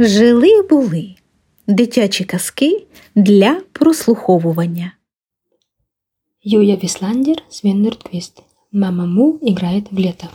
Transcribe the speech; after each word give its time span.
Жили 0.00 0.62
були 0.62 1.14
дитячі 1.66 2.24
казки 2.24 2.86
для 3.14 3.60
прослуховування. 3.72 4.92
Юйя 6.42 6.76
Висландер, 6.76 7.42
Свен 7.48 7.82
Нордквист. 7.82 8.42
Мама 8.72 9.06
Му 9.06 9.38
играет 9.42 9.92
в 9.92 9.98
лето. 9.98 10.26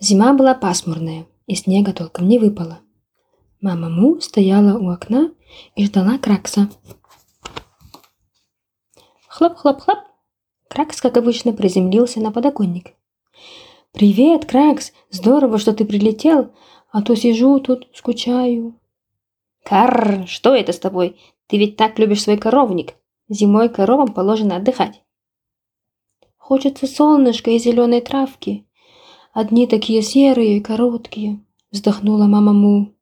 Зима 0.00 0.34
была 0.34 0.54
пасмурная, 0.54 1.24
и 1.48 1.56
снега 1.56 1.92
толком 1.92 2.28
не 2.28 2.38
выпало. 2.38 2.76
Мама 3.60 3.88
Му 3.88 4.20
стояла 4.20 4.78
у 4.78 4.90
окна 4.90 5.30
и 5.78 5.84
ждала 5.84 6.18
Кракса. 6.18 6.68
Хлоп-хлоп-хлоп. 9.28 9.98
Кракс, 10.68 11.00
как 11.00 11.16
обычно, 11.16 11.52
приземлился 11.52 12.20
на 12.20 12.30
подоконник. 12.30 12.86
«Привет, 13.92 14.44
Кракс! 14.44 14.92
Здорово, 15.10 15.58
что 15.58 15.72
ты 15.72 15.84
прилетел, 15.84 16.52
а 16.96 17.02
то 17.02 17.14
сижу 17.14 17.60
тут, 17.60 17.88
скучаю». 17.92 18.74
«Карр, 19.64 20.26
что 20.26 20.54
это 20.54 20.72
с 20.72 20.78
тобой? 20.78 21.20
Ты 21.46 21.58
ведь 21.58 21.76
так 21.76 21.98
любишь 21.98 22.22
свой 22.22 22.38
коровник. 22.38 22.94
Зимой 23.28 23.68
коровам 23.68 24.14
положено 24.14 24.56
отдыхать». 24.56 25.02
«Хочется 26.38 26.86
солнышка 26.86 27.50
и 27.50 27.58
зеленой 27.58 28.00
травки. 28.00 28.64
Одни 29.34 29.66
такие 29.66 30.00
серые, 30.00 30.62
короткие»,— 30.62 31.44
вздохнула 31.70 32.24
мама 32.24 32.54
Му. 32.54 32.94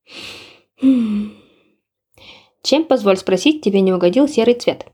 «Чем, 2.63 2.85
позволь 2.87 3.17
спросить, 3.17 3.63
тебе 3.63 3.81
не 3.81 3.93
угодил 3.93 4.27
серый 4.27 4.55
цвет?» 4.55 4.87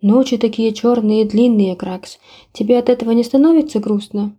«Ночи 0.00 0.36
такие 0.36 0.72
черные 0.72 1.22
и 1.22 1.28
длинные, 1.28 1.74
Кракс. 1.74 2.20
Тебе 2.52 2.78
от 2.78 2.88
этого 2.88 3.10
не 3.10 3.24
становится 3.24 3.80
грустно?» 3.80 4.36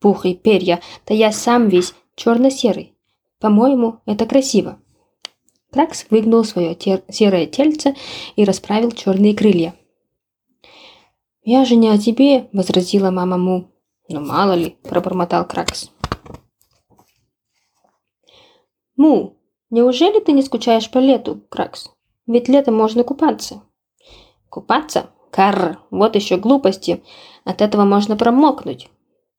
«Пух 0.00 0.24
и 0.24 0.32
перья, 0.32 0.80
да 1.06 1.12
я 1.12 1.30
сам 1.30 1.68
весь 1.68 1.92
черно-серый. 2.16 2.94
По-моему, 3.40 4.00
это 4.06 4.26
красиво». 4.26 4.78
Кракс 5.70 6.06
выгнул 6.10 6.44
свое 6.44 6.76
серое 7.08 7.46
тельце 7.46 7.96
и 8.36 8.44
расправил 8.44 8.92
черные 8.92 9.34
крылья. 9.34 9.74
«Я 11.42 11.64
же 11.64 11.76
не 11.76 11.88
о 11.88 11.98
тебе»,— 11.98 12.48
возразила 12.52 13.10
мама 13.10 13.36
Му. 13.36 13.70
«Ну, 14.08 14.20
мало 14.20 14.52
ли»,— 14.52 14.78
пробормотал 14.82 15.46
Кракс. 15.46 15.90
«Му, 18.96 19.36
неужели 19.70 20.20
ты 20.20 20.32
не 20.32 20.42
скучаешь 20.42 20.90
по 20.90 20.98
лету, 20.98 21.42
Кракс? 21.48 21.90
Ведь 22.26 22.48
летом 22.48 22.76
можно 22.76 23.02
купаться». 23.02 23.62
«Купаться? 24.48 25.10
Карр, 25.30 25.80
вот 25.90 26.14
еще 26.14 26.36
глупости. 26.36 27.02
От 27.44 27.60
этого 27.60 27.84
можно 27.84 28.16
промокнуть. 28.16 28.88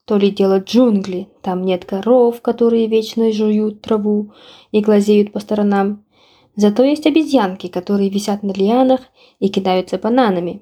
То 0.05 0.17
ли 0.17 0.29
дело 0.29 0.59
джунгли, 0.59 1.29
там 1.41 1.63
нет 1.63 1.85
коров, 1.85 2.41
которые 2.41 2.87
вечно 2.87 3.31
жуют 3.31 3.81
траву 3.81 4.33
и 4.71 4.81
глазеют 4.81 5.31
по 5.31 5.39
сторонам. 5.39 6.05
Зато 6.55 6.83
есть 6.83 7.07
обезьянки, 7.07 7.67
которые 7.67 8.09
висят 8.09 8.43
на 8.43 8.51
лианах 8.51 9.01
и 9.39 9.49
кидаются 9.49 9.97
бананами. 9.97 10.61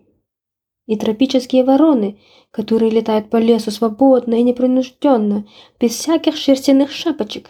И 0.86 0.96
тропические 0.98 1.64
вороны, 1.64 2.20
которые 2.52 2.90
летают 2.90 3.30
по 3.30 3.38
лесу 3.38 3.72
свободно 3.72 4.36
и 4.36 4.44
непринужденно, 4.44 5.46
без 5.80 5.92
всяких 5.92 6.36
шерстяных 6.38 6.92
шапочек. 6.92 7.50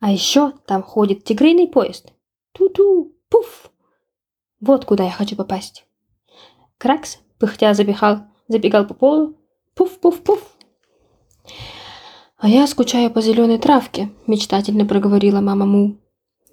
А 0.00 0.12
еще 0.12 0.52
там 0.66 0.82
ходит 0.82 1.24
тигриный 1.24 1.68
поезд. 1.68 2.12
Ту-ту, 2.52 3.14
пуф! 3.28 3.70
Вот 4.60 4.84
куда 4.84 5.04
я 5.04 5.10
хочу 5.10 5.36
попасть. 5.36 5.86
Кракс, 6.78 7.18
пыхтя, 7.38 7.74
забегал, 7.74 8.20
забегал 8.48 8.86
по 8.86 8.94
полу. 8.94 9.36
Пуф-пуф-пуф. 9.74 10.55
«А 12.38 12.48
я 12.48 12.66
скучаю 12.66 13.10
по 13.10 13.22
зеленой 13.22 13.58
травке»,– 13.58 14.10
мечтательно 14.26 14.84
проговорила 14.84 15.40
мама 15.40 15.64
Му. 15.64 15.96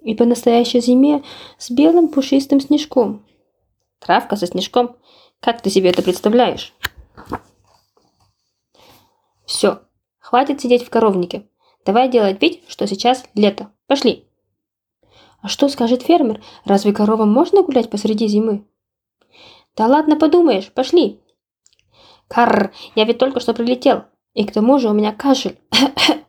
«И 0.02 0.14
по 0.14 0.24
настоящей 0.24 0.80
зиме 0.80 1.22
с 1.58 1.70
белым 1.70 2.08
пушистым 2.08 2.60
снежком». 2.60 3.24
«Травка 3.98 4.36
со 4.36 4.46
снежком? 4.46 4.96
Как 5.40 5.60
ты 5.60 5.70
себе 5.70 5.90
это 5.90 6.02
представляешь?» 6.02 6.74
«Все, 9.44 9.80
хватит 10.18 10.60
сидеть 10.60 10.84
в 10.84 10.90
коровнике. 10.90 11.46
Давай 11.84 12.08
делать 12.08 12.40
вид, 12.40 12.62
что 12.66 12.86
сейчас 12.86 13.24
лето. 13.34 13.70
Пошли!» 13.86 14.26
«А 15.42 15.48
что 15.48 15.68
скажет 15.68 16.02
фермер? 16.02 16.42
Разве 16.64 16.94
коровам 16.94 17.30
можно 17.30 17.62
гулять 17.62 17.90
посреди 17.90 18.26
зимы?» 18.26 18.66
«Да 19.76 19.86
ладно, 19.86 20.16
подумаешь, 20.16 20.72
пошли!» 20.72 21.20
«Карр, 22.26 22.72
я 22.94 23.04
ведь 23.04 23.18
только 23.18 23.40
что 23.40 23.52
прилетел, 23.52 24.04
и 24.34 24.44
к 24.44 24.52
тому 24.52 24.78
же 24.78 24.88
у 24.90 24.92
меня 24.92 25.12
кашель!» 25.12 25.58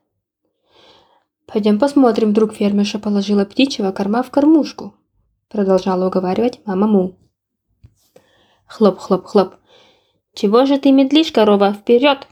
«Пойдем 1.46 1.80
посмотрим, 1.80 2.30
вдруг 2.30 2.54
фермерша 2.54 3.00
положила 3.00 3.46
птичьего 3.46 3.92
корма 3.92 4.24
в 4.24 4.32
кормушку», 4.32 4.94
продолжала 5.50 6.08
уговаривать 6.08 6.60
мама 6.66 6.88
Му. 6.88 7.16
Хлоп-хлоп-хлоп. 8.68 9.56
«Чего 10.34 10.66
же 10.66 10.78
ты 10.78 10.92
медлишь, 10.92 11.32
корова? 11.32 11.74
Вперед!» 11.74 12.28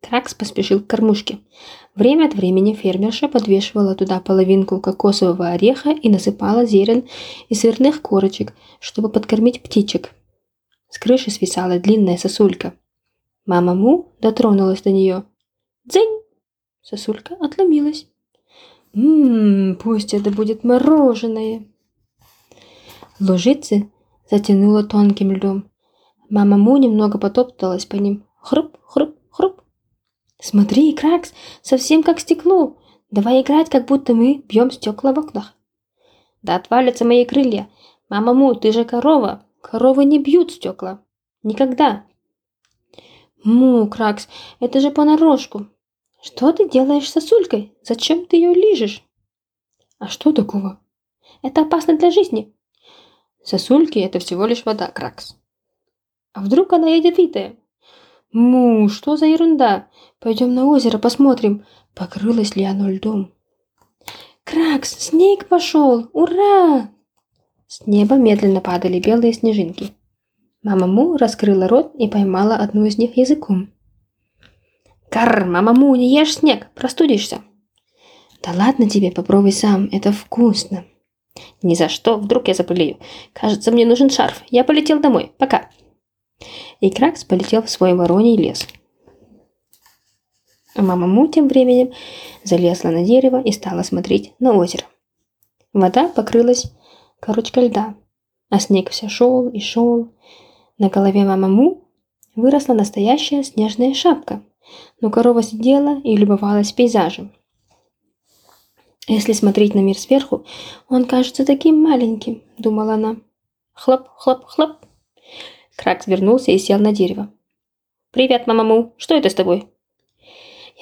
Кракс 0.00 0.34
поспешил 0.34 0.80
к 0.80 0.86
кормушке. 0.86 1.38
Время 1.94 2.26
от 2.26 2.34
времени 2.34 2.74
фермерша 2.74 3.26
подвешивала 3.26 3.94
туда 3.94 4.20
половинку 4.20 4.80
кокосового 4.80 5.48
ореха 5.48 5.90
и 5.90 6.08
насыпала 6.08 6.66
зерен 6.66 7.08
и 7.48 7.54
сырных 7.54 8.02
корочек, 8.02 8.52
чтобы 8.78 9.08
подкормить 9.08 9.62
птичек. 9.62 10.12
С 10.88 10.98
крыши 10.98 11.30
свисала 11.30 11.78
длинная 11.78 12.18
сосулька. 12.18 12.74
Мама 13.46 13.74
Му 13.74 14.12
дотронулась 14.20 14.82
до 14.82 14.90
нее. 14.90 15.24
Дзынь! 15.84 16.20
Сосулька 16.82 17.36
отломилась. 17.40 18.08
Ммм, 18.92 19.76
пусть 19.76 20.14
это 20.14 20.30
будет 20.30 20.64
мороженое. 20.64 21.64
Лужицы 23.20 23.90
затянуло 24.28 24.82
тонким 24.82 25.32
льдом. 25.32 25.70
Мама 26.28 26.56
Му 26.56 26.76
немного 26.76 27.18
потопталась 27.18 27.86
по 27.86 27.96
ним. 27.96 28.24
Хруп, 28.40 28.76
хруп, 28.82 29.16
хруп. 29.30 29.62
Смотри, 30.40 30.92
Кракс, 30.92 31.32
совсем 31.62 32.02
как 32.02 32.18
стекло. 32.18 32.76
Давай 33.12 33.42
играть, 33.42 33.70
как 33.70 33.86
будто 33.86 34.12
мы 34.14 34.42
бьем 34.48 34.72
стекла 34.72 35.12
в 35.12 35.18
окнах. 35.18 35.54
Да 36.42 36.56
отвалятся 36.56 37.04
мои 37.04 37.24
крылья. 37.24 37.68
Мама 38.08 38.34
Му, 38.34 38.54
ты 38.54 38.72
же 38.72 38.84
корова. 38.84 39.44
Коровы 39.60 40.04
не 40.04 40.18
бьют 40.18 40.50
стекла. 40.50 41.00
Никогда. 41.42 42.04
Му, 43.44 43.88
Кракс, 43.88 44.28
это 44.60 44.80
же 44.80 44.90
понарошку. 44.90 45.66
Что 46.22 46.52
ты 46.52 46.68
делаешь 46.68 47.08
с 47.08 47.12
сосулькой? 47.12 47.72
Зачем 47.82 48.26
ты 48.26 48.36
ее 48.36 48.54
лижешь? 48.54 49.04
А 49.98 50.08
что 50.08 50.32
такого? 50.32 50.80
Это 51.42 51.62
опасно 51.62 51.96
для 51.96 52.10
жизни. 52.10 52.52
Сосульки– 53.42 53.98
это 54.00 54.18
всего 54.18 54.46
лишь 54.46 54.64
вода, 54.64 54.88
Кракс. 54.88 55.36
А 56.32 56.40
вдруг 56.40 56.72
она 56.72 56.88
ядовитая? 56.88 57.56
Му, 58.32 58.88
что 58.88 59.16
за 59.16 59.26
ерунда? 59.26 59.88
Пойдем 60.18 60.54
на 60.54 60.66
озеро 60.66 60.98
посмотрим, 60.98 61.64
покрылось 61.94 62.56
ли 62.56 62.64
оно 62.64 62.90
льдом. 62.90 63.32
Кракс, 64.44 64.98
снег 64.98 65.48
пошел! 65.48 66.08
Ура! 66.12 66.90
С 67.66 67.86
неба 67.86 68.16
медленно 68.16 68.60
падали 68.60 69.00
белые 69.00 69.32
снежинки. 69.32 69.94
Мама 70.66 70.88
Му 70.88 71.16
раскрыла 71.16 71.68
рот 71.68 71.94
и 71.94 72.08
поймала 72.08 72.56
одну 72.56 72.86
из 72.86 72.98
них 72.98 73.16
языком. 73.16 73.72
Карр, 75.08 75.44
мама 75.44 75.72
Му, 75.72 75.94
не 75.94 76.12
ешь 76.12 76.38
снег, 76.38 76.66
простудишься. 76.74 77.42
Да 78.42 78.50
ладно 78.50 78.90
тебе, 78.90 79.12
попробуй 79.12 79.52
сам, 79.52 79.88
это 79.92 80.10
вкусно. 80.10 80.84
Ни 81.62 81.76
за 81.76 81.88
что, 81.88 82.16
вдруг 82.16 82.48
я 82.48 82.54
заболею. 82.54 82.96
Кажется, 83.32 83.70
мне 83.70 83.86
нужен 83.86 84.10
шарф. 84.10 84.42
Я 84.50 84.64
полетел 84.64 84.98
домой. 84.98 85.30
Пока. 85.38 85.70
И 86.80 86.90
Кракс 86.90 87.22
полетел 87.22 87.62
в 87.62 87.70
свой 87.70 87.94
вороний 87.94 88.36
лес. 88.36 88.66
А 90.74 90.82
мама 90.82 91.06
Му 91.06 91.28
тем 91.28 91.46
временем 91.46 91.92
залезла 92.42 92.88
на 92.88 93.04
дерево 93.04 93.40
и 93.40 93.52
стала 93.52 93.84
смотреть 93.84 94.32
на 94.40 94.52
озеро. 94.52 94.86
Вода 95.72 96.08
покрылась 96.08 96.72
корочкой 97.20 97.68
льда, 97.68 97.94
а 98.50 98.58
снег 98.58 98.90
все 98.90 99.08
шел 99.08 99.48
и 99.48 99.60
шел. 99.60 100.08
На 100.78 100.88
голове 100.88 101.24
мама 101.24 101.48
Му 101.48 101.88
выросла 102.34 102.74
настоящая 102.74 103.42
снежная 103.42 103.94
шапка, 103.94 104.42
но 105.00 105.10
корова 105.10 105.42
сидела 105.42 106.00
и 106.02 106.16
любовалась 106.16 106.72
пейзажем. 106.72 107.32
Если 109.08 109.32
смотреть 109.32 109.74
на 109.74 109.78
мир 109.78 109.96
сверху, 109.96 110.44
он 110.88 111.04
кажется 111.04 111.46
таким 111.46 111.80
маленьким, 111.80 112.42
думала 112.58 112.94
она. 112.94 113.16
Хлоп, 113.72 114.08
хлоп, 114.16 114.44
хлоп. 114.44 114.76
Кракс 115.76 116.06
вернулся 116.06 116.50
и 116.50 116.58
сел 116.58 116.78
на 116.78 116.92
дерево. 116.92 117.32
«Привет, 118.10 118.46
мама 118.46 118.64
Му, 118.64 118.94
что 118.96 119.14
это 119.14 119.30
с 119.30 119.34
тобой?» 119.34 119.68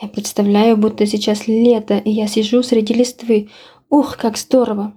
«Я 0.01 0.09
представляю, 0.09 0.77
будто 0.77 1.07
сейчас 1.07 1.47
лето, 1.47 1.99
и 1.99 2.11
я 2.11 2.27
сижу 2.27 2.63
среди 2.63 2.95
листвы. 2.95 3.51
Ух, 3.91 4.17
как 4.17 4.39
здорово!» 4.39 4.93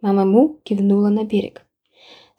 Мама 0.00 0.24
Му 0.24 0.60
кивнула 0.64 1.08
на 1.08 1.24
берег. 1.24 1.66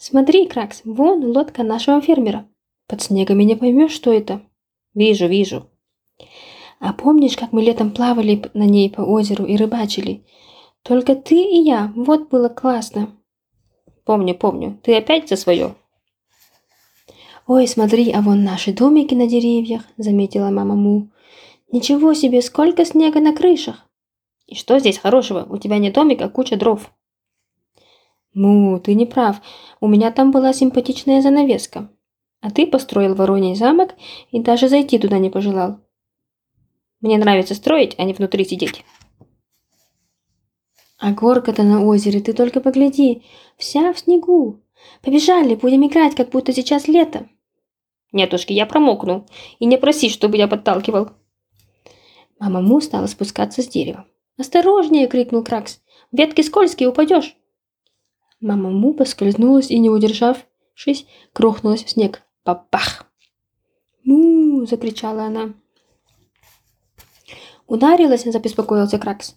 «Смотри, 0.03 0.47
Кракс, 0.47 0.81
вон 0.83 1.23
лодка 1.23 1.61
нашего 1.61 2.01
фермера. 2.01 2.47
Под 2.87 3.03
снегами 3.03 3.43
не 3.43 3.55
поймешь, 3.55 3.91
что 3.91 4.11
это». 4.11 4.41
«Вижу, 4.95 5.27
вижу». 5.27 5.67
«А 6.79 6.91
помнишь, 6.91 7.37
как 7.37 7.51
мы 7.51 7.61
летом 7.61 7.91
плавали 7.91 8.41
на 8.55 8.63
ней 8.63 8.89
по 8.89 9.01
озеру 9.01 9.45
и 9.45 9.55
рыбачили? 9.55 10.25
Только 10.81 11.13
ты 11.13 11.35
и 11.35 11.61
я, 11.61 11.93
вот 11.95 12.29
было 12.29 12.49
классно. 12.49 13.15
Помню, 14.03 14.33
помню, 14.33 14.79
ты 14.81 14.95
опять 14.95 15.29
за 15.29 15.35
свое. 15.35 15.75
Ой, 17.45 17.67
смотри, 17.67 18.11
а 18.11 18.21
вон 18.21 18.43
наши 18.43 18.73
домики 18.73 19.13
на 19.13 19.27
деревьях, 19.27 19.83
заметила 19.97 20.49
мама 20.49 20.73
Му. 20.73 21.09
Ничего 21.71 22.15
себе, 22.15 22.41
сколько 22.41 22.85
снега 22.85 23.19
на 23.19 23.35
крышах. 23.35 23.87
И 24.47 24.55
что 24.55 24.79
здесь 24.79 24.97
хорошего? 24.97 25.45
У 25.47 25.59
тебя 25.59 25.77
не 25.77 25.91
домик, 25.91 26.23
а 26.23 26.29
куча 26.29 26.55
дров. 26.55 26.91
Му, 28.33 28.79
ты 28.79 28.93
не 28.95 29.05
прав. 29.05 29.41
У 29.79 29.87
меня 29.87 30.11
там 30.11 30.31
была 30.31 30.53
симпатичная 30.53 31.21
занавеска. 31.21 31.89
А 32.39 32.49
ты 32.49 32.65
построил 32.65 33.13
вороний 33.13 33.55
замок 33.55 33.95
и 34.31 34.39
даже 34.39 34.69
зайти 34.69 34.97
туда 34.97 35.19
не 35.19 35.29
пожелал. 35.29 35.79
Мне 37.01 37.17
нравится 37.17 37.55
строить, 37.55 37.95
а 37.97 38.03
не 38.03 38.13
внутри 38.13 38.45
сидеть. 38.45 38.83
А 40.97 41.11
горка-то 41.11 41.63
на 41.63 41.83
озере, 41.83 42.21
ты 42.21 42.33
только 42.33 42.61
погляди, 42.61 43.23
вся 43.57 43.91
в 43.91 43.99
снегу. 43.99 44.61
Побежали, 45.01 45.55
будем 45.55 45.85
играть, 45.85 46.15
как 46.15 46.29
будто 46.29 46.53
сейчас 46.53 46.87
лето. 46.87 47.27
Нетушки, 48.11 48.53
я 48.53 48.65
промокну. 48.65 49.25
И 49.59 49.65
не 49.65 49.77
проси, 49.77 50.09
чтобы 50.09 50.37
я 50.37 50.47
подталкивал. 50.47 51.09
Мама 52.39 52.61
Му 52.61 52.81
стала 52.81 53.07
спускаться 53.07 53.61
с 53.61 53.67
дерева. 53.67 54.05
«Осторожнее!»— 54.37 55.07
крикнул 55.09 55.43
Кракс. 55.43 55.81
«Ветки 56.11 56.41
скользкие, 56.41 56.89
упадешь!» 56.89 57.35
Мама 58.41 58.71
Му 58.71 58.93
поскользнулась 58.93 59.69
и, 59.69 59.79
не 59.79 59.89
удержавшись, 59.89 61.05
крохнулась 61.31 61.83
в 61.83 61.89
снег. 61.89 62.23
Папах! 62.43 63.05
«Му!»— 64.03 64.65
закричала 64.69 65.25
она. 65.25 65.53
Ударилась, 67.67 68.23
забеспокоился 68.23 68.97
Кракс. 68.97 69.35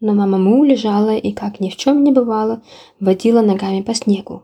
Но 0.00 0.14
мама 0.14 0.38
Му 0.38 0.62
лежала 0.62 1.16
и, 1.16 1.32
как 1.32 1.58
ни 1.58 1.70
в 1.70 1.76
чем 1.76 2.04
не 2.04 2.12
бывало, 2.12 2.62
водила 3.00 3.40
ногами 3.40 3.80
по 3.80 3.94
снегу. 3.94 4.42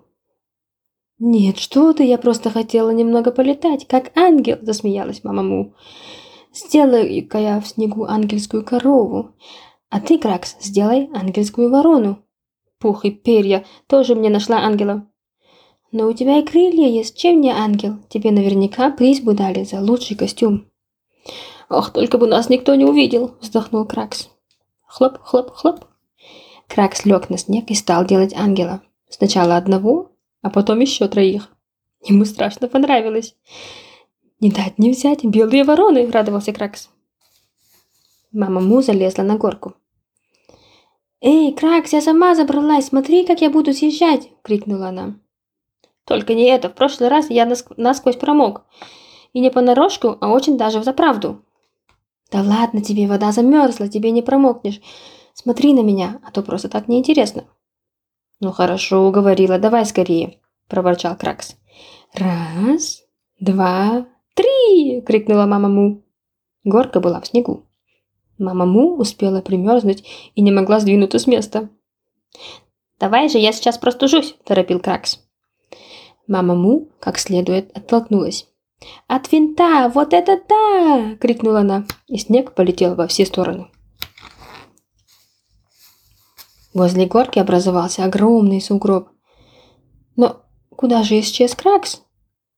«Нет, 1.18 1.58
что 1.58 1.92
ты, 1.92 2.04
я 2.04 2.18
просто 2.18 2.50
хотела 2.50 2.90
немного 2.90 3.30
полетать, 3.30 3.86
как 3.86 4.16
ангел!»– 4.16 4.58
засмеялась 4.62 5.22
мама 5.22 5.42
Му. 5.42 5.74
«Сделай-ка 6.52 7.38
я 7.38 7.60
в 7.60 7.68
снегу 7.68 8.04
ангельскую 8.04 8.64
корову, 8.64 9.30
а 9.90 10.00
ты, 10.00 10.18
Кракс, 10.18 10.56
сделай 10.60 11.08
ангельскую 11.14 11.70
ворону. 11.70 12.18
Пух 12.84 13.06
и 13.06 13.10
перья, 13.10 13.64
тоже 13.86 14.14
мне 14.14 14.28
нашла 14.28 14.58
ангела. 14.58 15.06
Но 15.90 16.06
у 16.06 16.12
тебя 16.12 16.40
и 16.40 16.44
крылья 16.44 16.86
есть, 16.86 17.16
чем 17.16 17.40
не 17.40 17.50
ангел? 17.50 17.96
Тебе 18.10 18.30
наверняка 18.30 18.90
приз 18.90 19.20
бы 19.20 19.32
дали 19.32 19.64
за 19.64 19.80
лучший 19.80 20.18
костюм». 20.18 20.66
«Ох, 21.70 21.94
только 21.94 22.18
бы 22.18 22.26
нас 22.26 22.50
никто 22.50 22.74
не 22.74 22.84
увидел!»– 22.84 23.36
вздохнул 23.40 23.86
Кракс. 23.86 24.28
Хлоп, 24.86 25.16
хлоп, 25.22 25.52
хлоп. 25.52 25.86
Кракс 26.68 27.06
лег 27.06 27.30
на 27.30 27.38
снег 27.38 27.70
и 27.70 27.74
стал 27.74 28.04
делать 28.04 28.34
ангела. 28.34 28.82
Сначала 29.08 29.56
одного, 29.56 30.10
а 30.42 30.50
потом 30.50 30.80
еще 30.80 31.08
троих. 31.08 31.48
Ему 32.02 32.26
страшно 32.26 32.68
понравилось. 32.68 33.34
«Не 34.40 34.50
дать 34.50 34.78
не 34.78 34.90
взять, 34.90 35.24
белые 35.24 35.64
вороны!»– 35.64 36.06
радовался 36.12 36.52
Кракс. 36.52 36.90
Мама 38.30 38.60
Му 38.60 38.82
залезла 38.82 39.22
на 39.22 39.38
горку. 39.38 39.72
«Эй, 41.26 41.54
Кракс, 41.54 41.94
я 41.94 42.02
сама 42.02 42.34
забралась, 42.34 42.88
смотри, 42.88 43.24
как 43.24 43.40
я 43.40 43.48
буду 43.48 43.72
съезжать!»– 43.72 44.28
крикнула 44.42 44.88
она. 44.88 45.14
«Только 46.04 46.34
не 46.34 46.44
это, 46.44 46.68
в 46.68 46.74
прошлый 46.74 47.08
раз 47.08 47.30
я 47.30 47.46
насквозь 47.46 48.16
промок. 48.16 48.66
И 49.32 49.40
не 49.40 49.50
понарошку, 49.50 50.18
а 50.20 50.28
очень 50.28 50.58
даже 50.58 50.80
в 50.80 50.84
заправду. 50.84 51.42
Да 52.30 52.42
ладно 52.42 52.82
тебе, 52.82 53.06
вода 53.08 53.32
замерзла, 53.32 53.88
тебе 53.88 54.10
не 54.10 54.20
промокнешь. 54.20 54.82
Смотри 55.32 55.72
на 55.72 55.80
меня, 55.80 56.20
а 56.26 56.30
то 56.30 56.42
просто 56.42 56.68
так 56.68 56.88
неинтересно. 56.88 57.44
Ну 58.40 58.52
хорошо, 58.52 59.08
уговорила, 59.08 59.58
давай 59.58 59.86
скорее, 59.86 60.40
проворчал 60.68 61.16
Кракс. 61.16 61.56
Раз, 62.12 63.02
два, 63.40 64.06
три! 64.34 65.00
крикнула 65.00 65.46
мама 65.46 65.70
Му. 65.70 66.04
Горка 66.64 67.00
была 67.00 67.22
в 67.22 67.26
снегу. 67.26 67.63
Мама 68.38 68.66
Му 68.66 68.96
успела 68.96 69.40
примерзнуть 69.40 70.04
и 70.34 70.42
не 70.42 70.50
могла 70.50 70.80
сдвинуться 70.80 71.18
с 71.18 71.26
места. 71.26 71.68
«Давай 72.98 73.28
же, 73.28 73.38
я 73.38 73.52
сейчас 73.52 73.78
простужусь»,– 73.78 74.34
торопил 74.44 74.80
Кракс. 74.80 75.20
Мама 76.26 76.54
Му 76.54 76.88
как 77.00 77.18
следует 77.18 77.76
оттолкнулась. 77.76 78.48
«От 79.06 79.30
винта! 79.30 79.90
Вот 79.94 80.12
это 80.12 80.40
да!»– 80.48 81.16
крикнула 81.20 81.60
она, 81.60 81.86
и 82.06 82.18
снег 82.18 82.54
полетел 82.54 82.94
во 82.94 83.06
все 83.06 83.24
стороны. 83.24 83.68
Возле 86.74 87.06
горки 87.06 87.38
образовался 87.38 88.04
огромный 88.04 88.60
сугроб. 88.60 89.08
Но 90.16 90.42
куда 90.70 91.04
же 91.04 91.20
исчез 91.20 91.54
Кракс? 91.54 92.02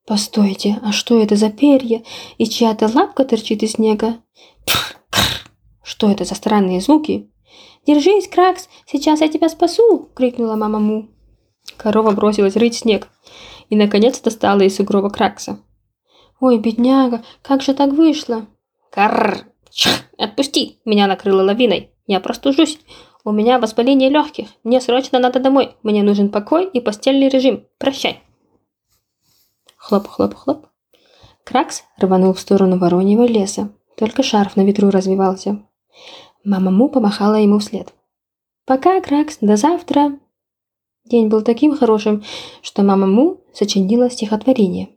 Постойте, 0.07 0.79
а 0.83 0.93
что 0.93 1.21
это 1.21 1.37
за 1.37 1.51
перья? 1.51 2.03
И 2.39 2.47
чья-то 2.47 2.91
лапка 2.93 3.25
торчит 3.25 3.63
из 3.63 3.73
снега? 3.73 4.23
Что 5.87 6.11
это 6.11 6.25
за 6.25 6.35
странные 6.35 6.81
звуки? 6.81 7.31
«Держись, 7.87 8.27
Кракс, 8.27 8.69
сейчас 8.87 9.21
я 9.21 9.29
тебя 9.29 9.49
спасу!»– 9.49 10.11
крикнула 10.17 10.57
мама 10.57 10.81
Му. 10.81 11.09
Корова 11.77 12.11
бросилась 12.11 12.57
рыть 12.57 12.79
снег 12.79 13.09
и, 13.71 13.77
наконец, 13.77 14.21
достала 14.21 14.63
из 14.63 14.75
сугроба 14.75 15.11
Кракса. 15.11 15.61
«Ой, 16.41 16.59
бедняга, 16.59 17.23
как 17.41 17.63
же 17.63 17.73
так 17.73 17.93
вышло?» 17.93 18.47
«Карр! 18.91 19.47
Отпусти! 20.19 20.81
Меня 20.85 21.07
накрыло 21.07 21.43
лавиной! 21.45 21.93
Я 22.09 22.19
простужусь! 22.19 22.81
У 23.23 23.31
меня 23.31 23.61
воспаление 23.61 24.11
легких! 24.11 24.49
Мне 24.65 24.81
срочно 24.81 25.21
надо 25.21 25.39
домой! 25.39 25.77
Мне 25.85 26.03
нужен 26.03 26.31
покой 26.31 26.69
и 26.69 26.81
постельный 26.81 27.29
режим! 27.29 27.65
Прощай!» 27.79 28.25
Хлоп-хлоп-хлоп. 29.77 30.67
Кракс 31.45 31.85
рванул 31.97 32.33
в 32.33 32.41
сторону 32.41 32.77
вороньего 32.77 33.23
леса. 33.23 33.73
Только 33.97 34.25
шарф 34.25 34.57
на 34.57 34.63
ветру 34.63 34.91
развевался. 34.91 35.63
Мама 36.45 36.71
Му 36.71 36.89
помахала 36.89 37.37
ему 37.37 37.59
вслед. 37.59 37.95
«Пока, 38.67 39.01
Кракс, 39.01 39.39
до 39.41 39.57
завтра!» 39.57 40.19
День 41.05 41.29
был 41.29 41.43
таким 41.43 41.77
хорошим, 41.77 42.25
что 42.63 42.83
мама 42.83 43.07
Му 43.07 43.41
сочинила 43.53 44.11
стихотворение. 44.11 44.89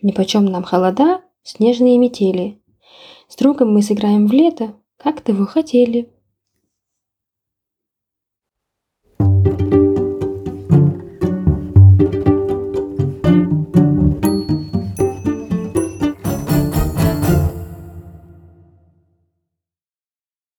Нипочем 0.00 0.46
нам 0.46 0.62
холода, 0.62 1.22
снежные 1.42 1.98
метели. 1.98 2.60
С 3.28 3.36
другом 3.36 3.72
мы 3.72 3.82
сыграем 3.82 4.26
в 4.26 4.32
лето, 4.32 4.74
как 4.96 5.20
того 5.20 5.46
хотели. 5.46 6.10